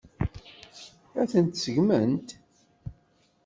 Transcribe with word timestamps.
Ad 1.21 1.27
tent-seggment? 1.31 2.27